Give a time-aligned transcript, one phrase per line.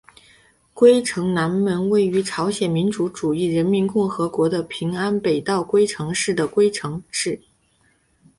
[0.73, 7.39] 龟城南门位于朝鲜民主主义人民共和国的平安北道龟城市的龟州城。